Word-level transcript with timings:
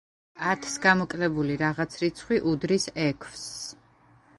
ათს 0.53 0.77
გამოკლებული 0.85 1.59
რაღაც 1.65 2.01
რიცხვი 2.05 2.43
უდრის 2.55 2.91
ექვსს. 3.09 3.51